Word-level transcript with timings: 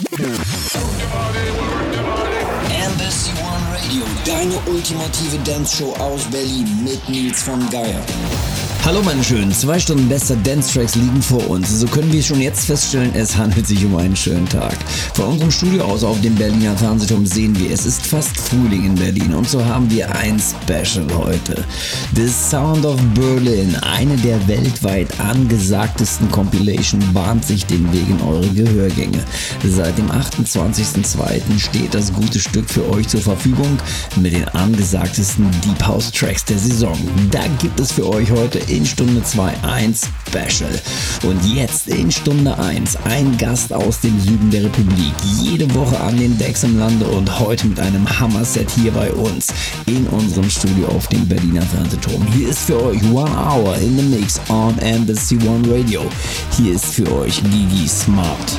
Yeah. 0.00 0.87
Radio, 3.84 4.02
deine 4.24 4.54
ultimative 4.66 5.38
Dance-Show 5.44 5.94
aus 5.98 6.24
Berlin 6.30 6.66
mit 6.84 7.08
Nils 7.08 7.42
von 7.42 7.60
Geier. 7.70 8.02
Hallo 8.84 9.02
meine 9.02 9.22
Schönen, 9.22 9.52
zwei 9.52 9.78
Stunden 9.78 10.08
bester 10.08 10.34
Dance-Tracks 10.36 10.94
liegen 10.94 11.20
vor 11.20 11.46
uns. 11.50 11.78
So 11.78 11.86
können 11.86 12.10
wir 12.10 12.22
schon 12.22 12.40
jetzt 12.40 12.64
feststellen, 12.64 13.12
es 13.14 13.36
handelt 13.36 13.66
sich 13.66 13.84
um 13.84 13.96
einen 13.96 14.16
schönen 14.16 14.48
Tag. 14.48 14.76
Von 15.12 15.26
unserem 15.26 15.50
Studio 15.50 15.84
aus 15.84 16.04
auf 16.04 16.18
dem 16.22 16.34
Berliner 16.36 16.74
Fernsehturm 16.76 17.26
sehen 17.26 17.58
wir, 17.58 17.70
es 17.70 17.84
ist 17.84 18.06
fast 18.06 18.34
Frühling 18.36 18.86
in 18.86 18.94
Berlin 18.94 19.34
und 19.34 19.46
so 19.46 19.62
haben 19.62 19.90
wir 19.90 20.10
ein 20.14 20.40
Special 20.40 21.06
heute. 21.14 21.62
The 22.14 22.28
Sound 22.28 22.86
of 22.86 22.98
Berlin, 23.14 23.76
eine 23.82 24.16
der 24.16 24.46
weltweit 24.48 25.08
angesagtesten 25.20 26.30
Compilation, 26.30 27.02
bahnt 27.12 27.44
sich 27.44 27.66
den 27.66 27.92
Weg 27.92 28.08
in 28.08 28.20
eure 28.22 28.48
Gehörgänge. 28.48 29.22
Seit 29.68 29.98
dem 29.98 30.10
28.02. 30.10 31.58
steht 31.58 31.92
das 31.92 32.10
gute 32.12 32.40
Stück 32.40 32.70
für 32.70 32.88
euch 32.90 33.08
zur 33.08 33.20
Verfügung 33.20 33.67
mit 34.16 34.32
den 34.32 34.48
angesagtesten 34.48 35.50
Deep 35.64 35.86
House 35.86 36.10
Tracks 36.10 36.44
der 36.44 36.58
Saison. 36.58 36.96
Da 37.30 37.46
gibt 37.60 37.78
es 37.80 37.92
für 37.92 38.08
euch 38.08 38.30
heute 38.30 38.58
in 38.58 38.86
Stunde 38.86 39.22
2 39.22 39.52
ein 39.62 39.94
Special. 39.94 40.70
Und 41.22 41.44
jetzt 41.44 41.88
in 41.88 42.10
Stunde 42.10 42.58
1 42.58 42.96
ein 43.04 43.36
Gast 43.38 43.72
aus 43.72 44.00
dem 44.00 44.18
Süden 44.20 44.50
der 44.50 44.64
Republik. 44.64 45.14
Jede 45.40 45.72
Woche 45.74 45.98
an 46.00 46.16
den 46.18 46.36
Decks 46.38 46.64
im 46.64 46.78
Lande 46.78 47.06
und 47.06 47.38
heute 47.38 47.66
mit 47.66 47.80
einem 47.80 48.08
Hammer-Set 48.18 48.70
hier 48.70 48.92
bei 48.92 49.12
uns 49.12 49.48
in 49.86 50.06
unserem 50.08 50.48
Studio 50.48 50.88
auf 50.88 51.08
dem 51.08 51.26
Berliner 51.26 51.62
Fernsehturm. 51.62 52.26
Hier 52.34 52.48
ist 52.48 52.60
für 52.60 52.82
euch 52.82 53.02
One 53.12 53.30
Hour 53.30 53.76
in 53.78 53.96
the 53.96 54.02
Mix 54.02 54.40
on 54.48 54.78
Embassy 54.78 55.36
One 55.46 55.68
Radio. 55.70 56.02
Hier 56.56 56.74
ist 56.74 56.86
für 56.86 57.10
euch 57.12 57.42
Gigi 57.42 57.88
Smart. 57.88 58.58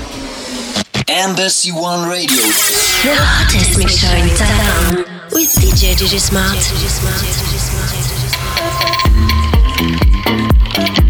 Embassy 1.09 1.71
One 1.71 2.07
Radio. 2.07 2.37
The 2.37 3.15
hottest 3.17 3.79
mix 3.79 3.97
show 3.97 4.13
in 4.13 4.29
town 4.37 4.97
with 5.31 5.49
DJ 5.55 5.95
DJ 5.95 6.19
Smart. 6.19 6.55
DJ, 6.55 6.75
DJ 6.75 6.87
Smart. 10.87 11.08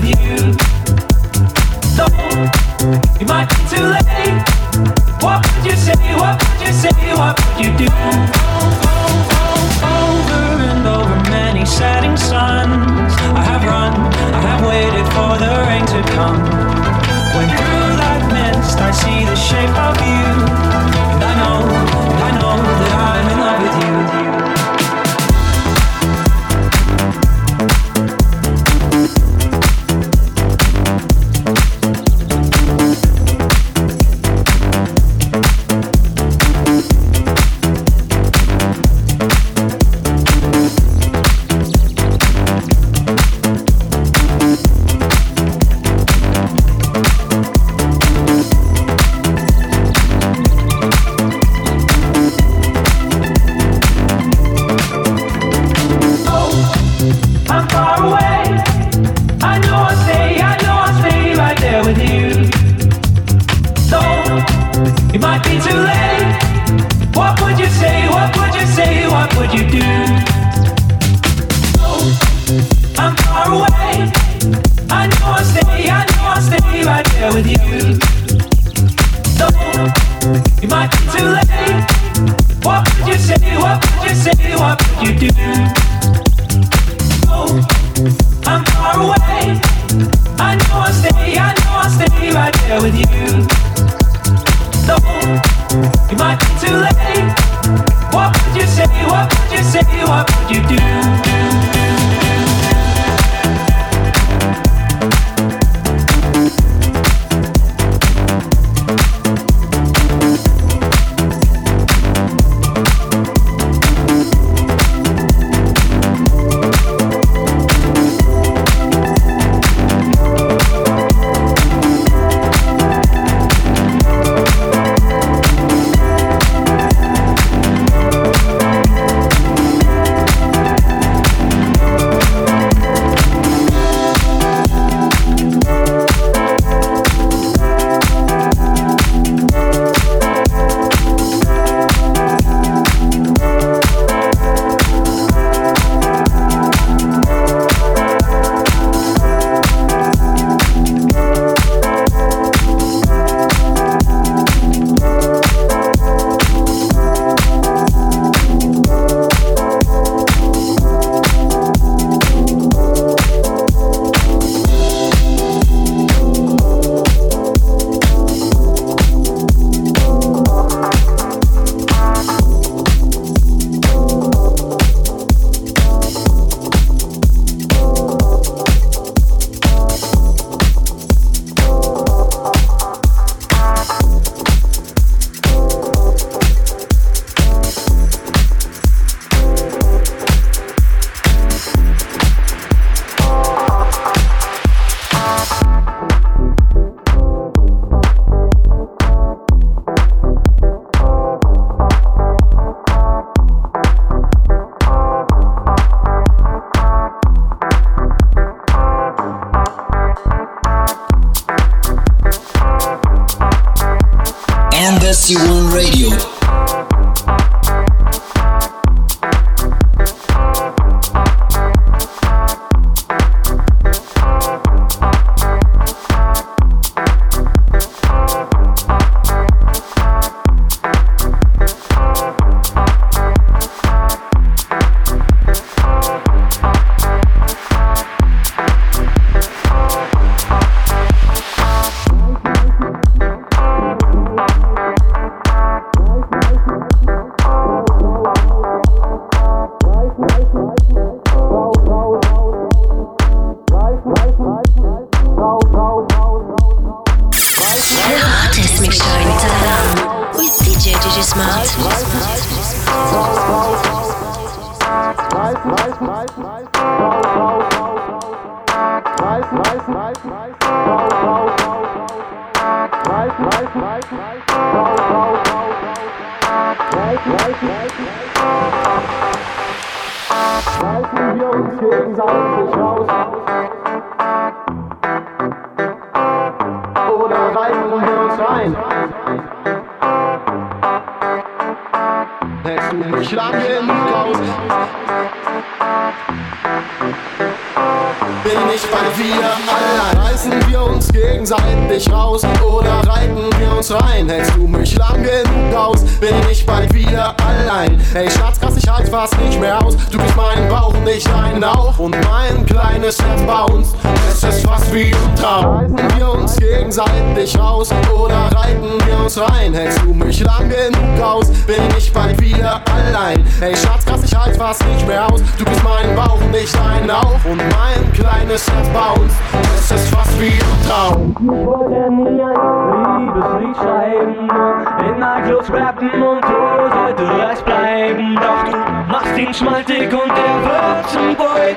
with 0.00 0.10
you. 0.10 0.57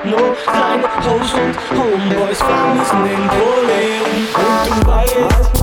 No 0.04 0.16
kleine 0.16 0.88
Hoes 1.04 1.32
und 1.34 1.78
Homeboys 1.78 2.38
vermissen 2.38 3.04
den 3.04 3.28
Kollegen. 3.28 4.26
Und 4.34 4.82
du 4.82 4.86
weißt, 4.88 5.61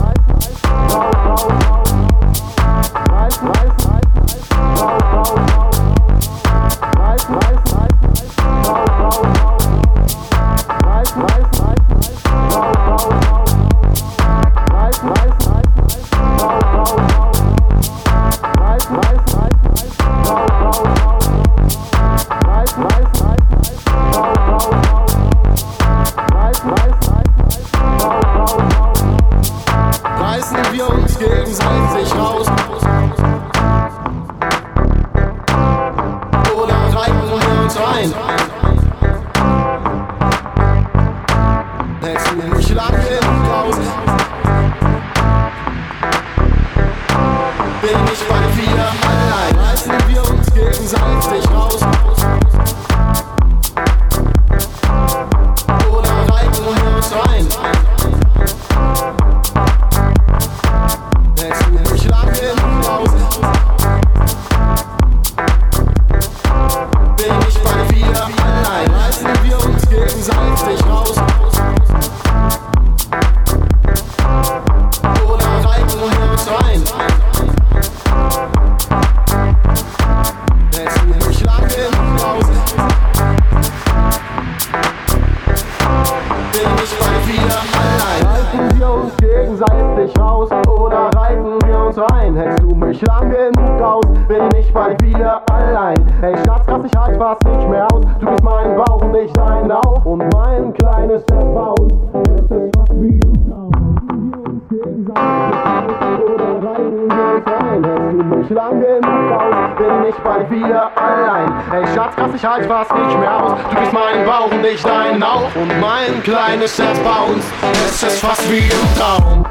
du 108.00 108.24
mich 108.24 108.50
lang 108.50 108.82
genug 108.82 109.32
aus, 109.32 109.78
bin 109.78 110.06
ich 110.10 110.16
bei 110.18 110.44
dir 110.44 110.90
allein. 110.96 111.54
Ey 111.72 111.88
Schatz, 111.94 112.16
krass, 112.16 112.32
ich 112.36 112.46
halt 112.46 112.66
fast 112.66 112.94
nicht 112.94 113.20
mehr 113.20 113.44
aus. 113.44 113.54
Du 113.70 113.80
bist 113.80 113.94
mein 113.94 114.26
Bauch 114.26 114.52
und 114.52 114.66
ich 114.66 114.82
dein 114.82 115.20
Nauch. 115.20 115.56
Und 115.56 115.80
mein 115.80 116.24
kleines 116.24 116.78
Herz 116.80 117.00
bei 117.00 117.32
uns, 117.32 117.46
es 117.86 118.04
ist 118.04 118.20
fast 118.22 118.50
wie 118.52 118.60
im 118.60 118.98
Traum. 118.98 119.46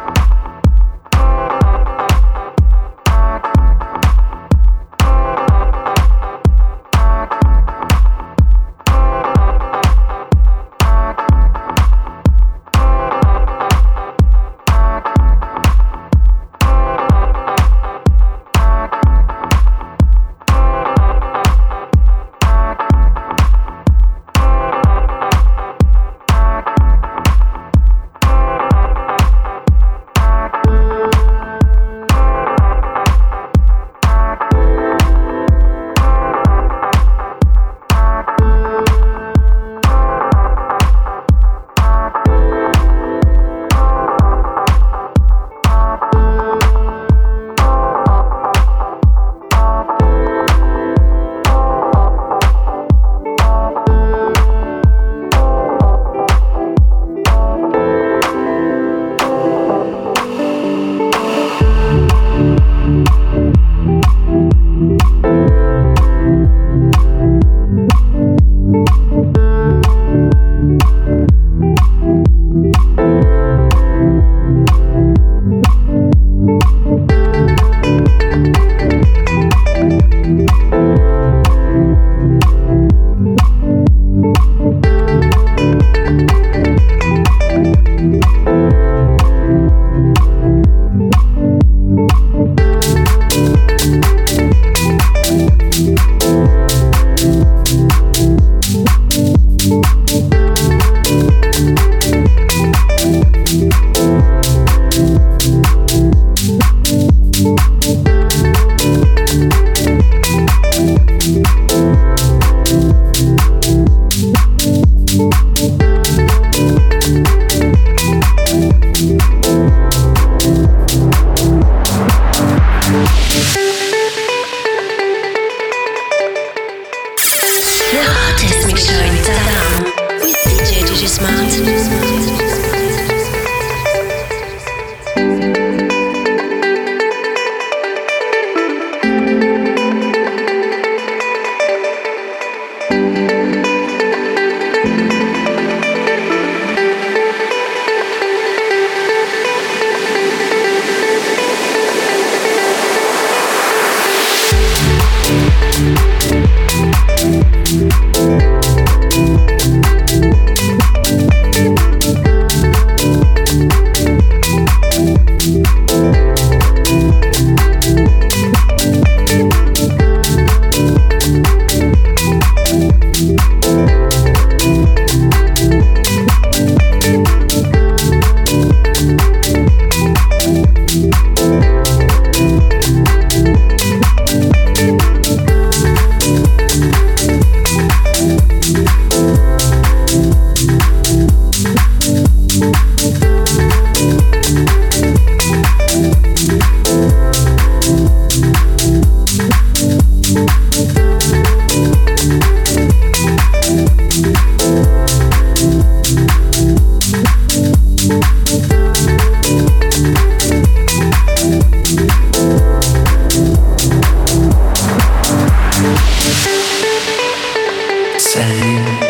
same 218.29 219.08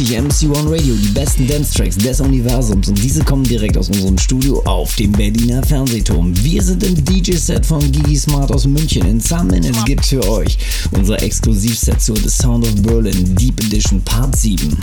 richtig, 0.00 0.18
MC1 0.18 0.70
Radio, 0.70 0.94
die 0.94 1.08
besten 1.08 1.46
Dance-Tracks 1.46 1.96
des 1.98 2.20
Universums 2.20 2.88
und 2.88 3.02
diese 3.02 3.22
kommen 3.22 3.44
direkt 3.44 3.76
aus 3.76 3.88
unserem 3.88 4.16
Studio 4.18 4.62
auf 4.64 4.94
dem 4.96 5.12
Berliner 5.12 5.62
Fernsehturm. 5.62 6.32
Wir 6.42 6.62
sind 6.62 6.82
im 6.84 7.04
DJ-Set 7.04 7.66
von 7.66 7.80
Gigi 7.92 8.16
Smart 8.16 8.50
aus 8.50 8.66
München. 8.66 9.06
In 9.06 9.20
some 9.20 9.50
minutes 9.50 9.84
gibt 9.84 10.06
für 10.06 10.26
euch 10.28 10.56
unser 10.92 11.22
Exklusivset 11.22 12.00
zu 12.00 12.14
The 12.14 12.30
Sound 12.30 12.66
of 12.66 12.82
Berlin 12.82 13.34
Deep 13.36 13.60
Edition 13.64 14.00
Part 14.02 14.36
7. 14.36 14.76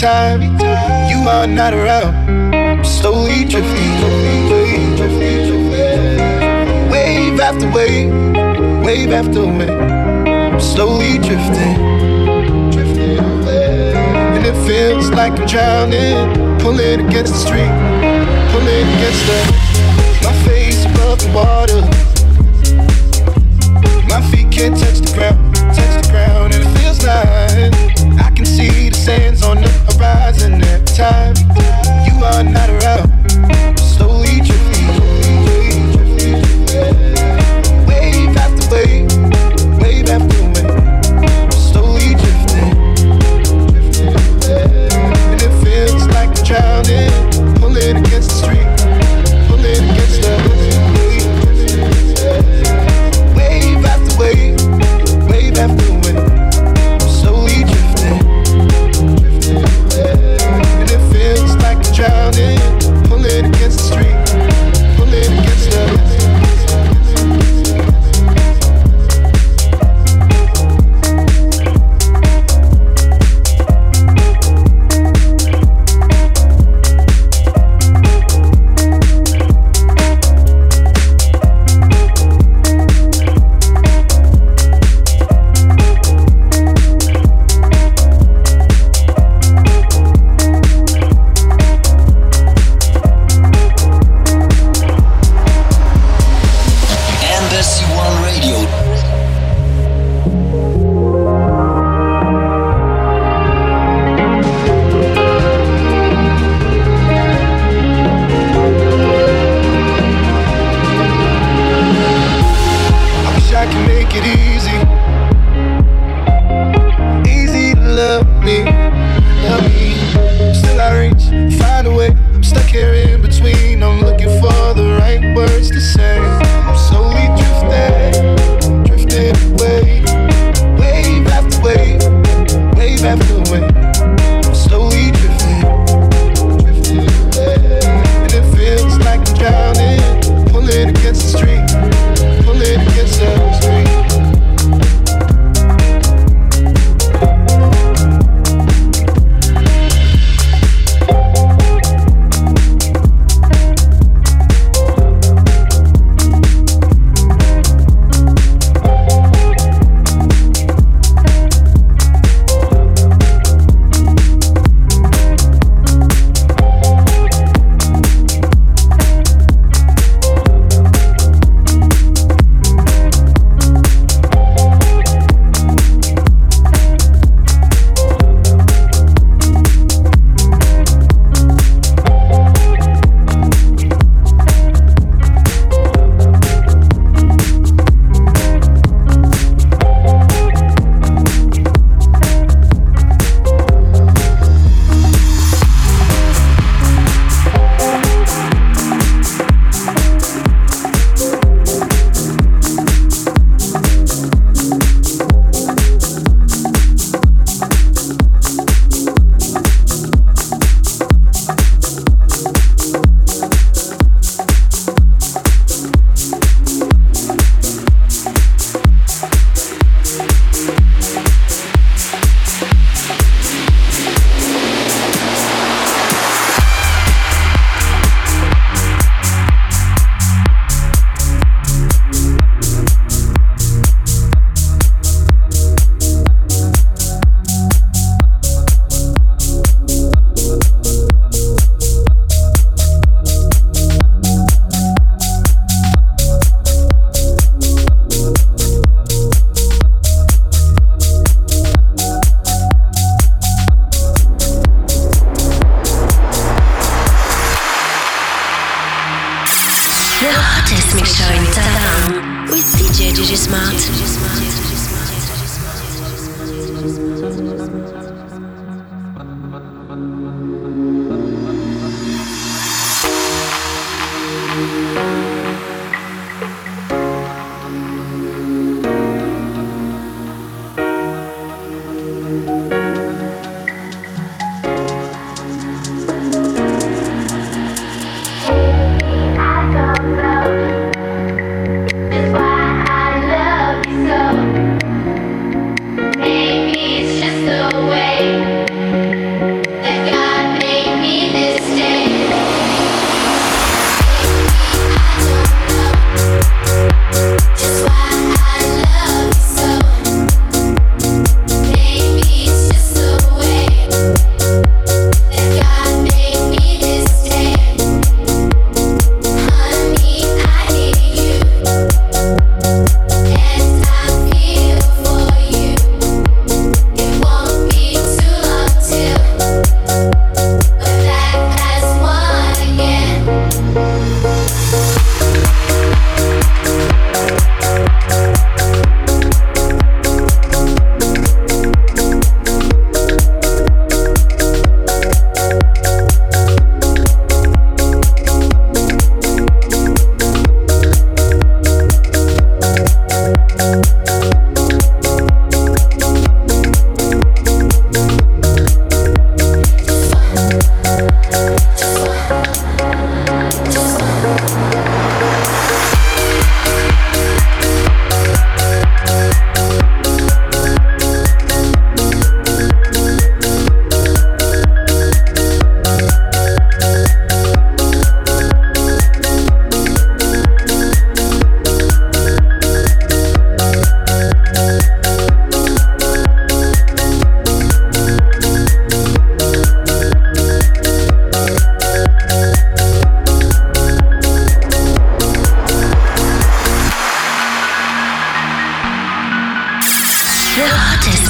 time 0.00 0.40
you 1.10 1.28
are 1.28 1.46
not 1.46 1.74
around, 1.74 2.54
I'm 2.54 2.82
slowly 2.82 3.44
drifting 3.44 4.00
wave 6.90 7.38
after 7.38 7.70
wave, 7.70 8.10
wave 8.82 9.10
after 9.12 9.44
wave, 9.44 9.70
I'm 9.70 10.58
slowly 10.58 11.18
drifting. 11.18 11.76
And 14.34 14.46
it 14.46 14.56
feels 14.66 15.10
like 15.10 15.38
I'm 15.38 15.46
drowning, 15.46 16.58
pulling 16.60 17.06
against 17.06 17.34
the 17.34 17.38
street. 17.38 17.99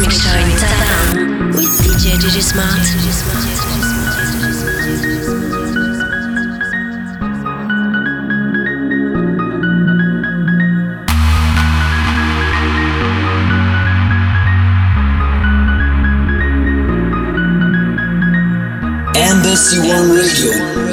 mixture 0.00 0.38
in 0.38 0.48
with 1.56 1.68
DJ 1.84 2.16
Embassy 19.14 19.78
One 19.80 20.10
Radio. 20.10 20.89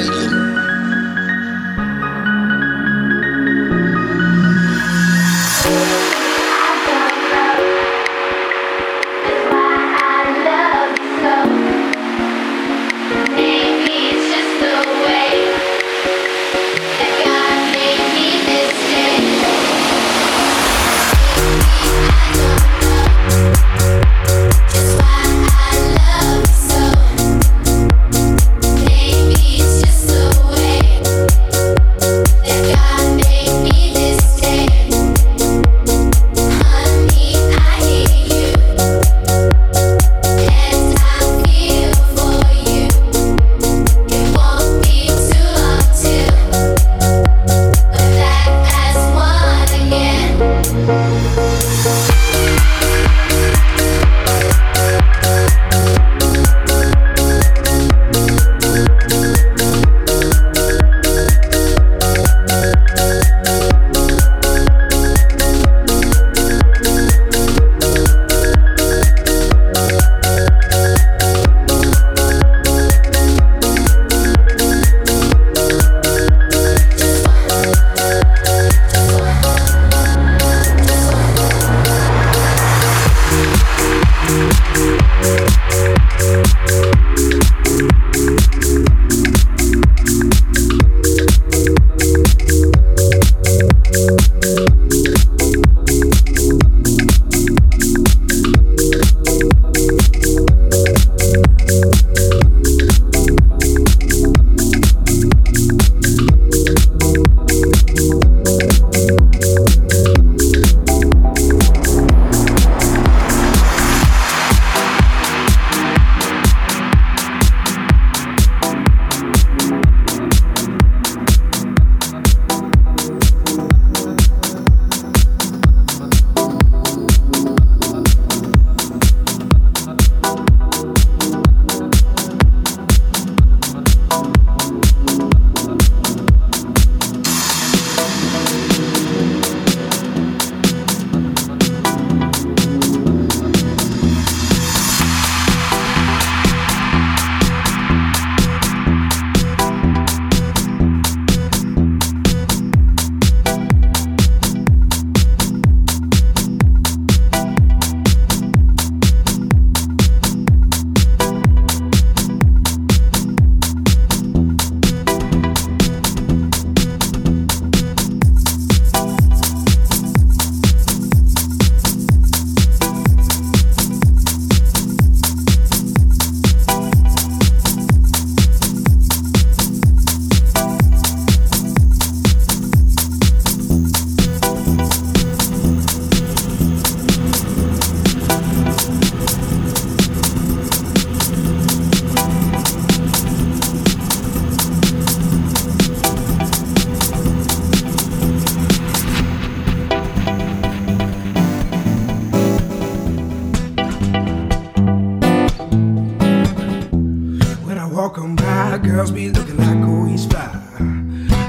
girls 208.90 209.10
be 209.10 209.28
looking 209.30 209.56
like 209.58 209.76
oh 209.86 210.06
he's 210.06 210.24
fly. 210.26 210.48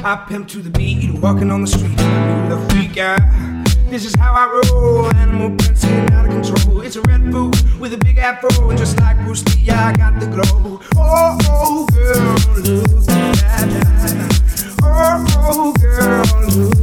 I 0.04 0.26
pimp 0.28 0.48
to 0.50 0.62
the 0.62 0.70
beat, 0.70 1.14
walking 1.20 1.50
on 1.52 1.62
the 1.62 1.68
street, 1.68 1.98
I'm 2.00 2.50
the 2.50 2.58
freak 2.70 2.98
out. 2.98 3.22
This 3.90 4.06
is 4.06 4.14
how 4.16 4.34
I 4.34 4.46
roll, 4.70 5.14
animal 5.16 5.56
prints 5.58 5.86
getting 5.86 6.14
out 6.14 6.26
of 6.26 6.32
control. 6.32 6.82
It's 6.82 6.98
a 6.98 7.02
red 7.04 7.32
boot 7.32 7.56
with 7.80 7.94
a 7.94 7.98
big 7.98 8.18
afro, 8.18 8.70
and 8.70 8.78
just 8.78 9.00
like 9.00 9.18
Bruce 9.24 9.44
Lee, 9.56 9.70
I 9.70 9.94
got 9.94 10.20
the 10.20 10.28
glow. 10.28 10.82
Oh, 10.98 11.38
oh 11.50 11.88
girl, 11.94 12.36
look 12.62 13.10
at 13.10 13.70
that. 13.70 14.76
Oh, 14.84 15.26
oh 15.40 15.74
girl, 15.80 16.58
look. 16.58 16.79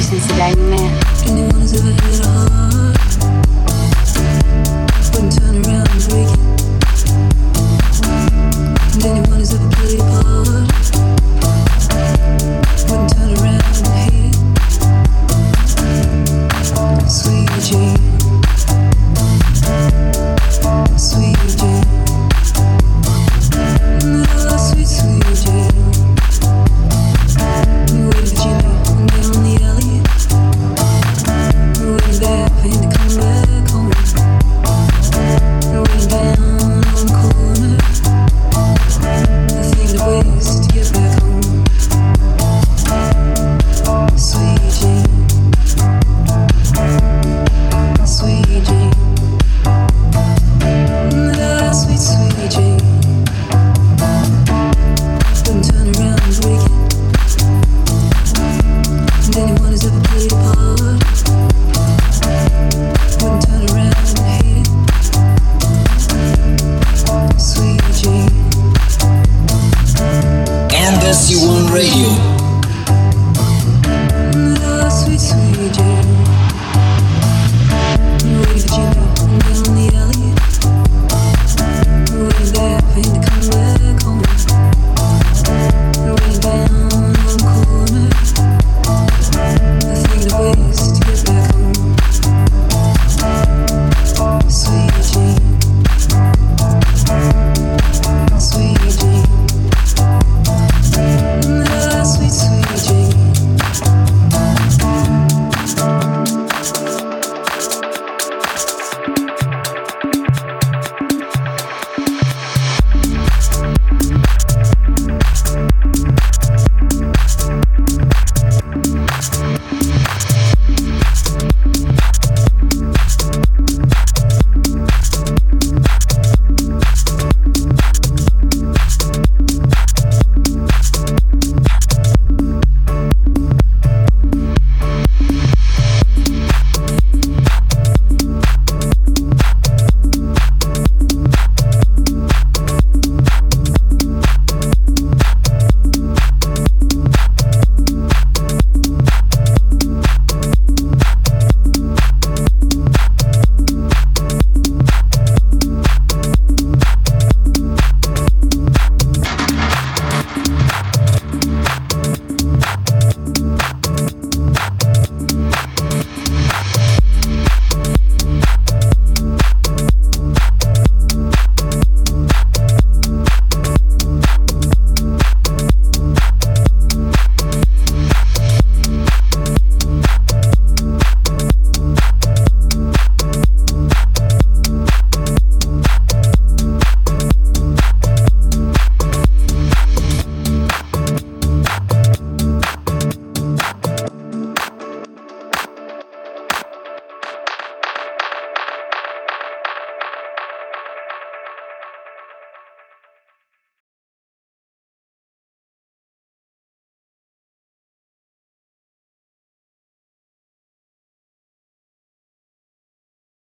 Since 0.00 0.28
the 0.28 0.34
day 0.34 0.54
over 0.54 1.92
met. 1.92 2.17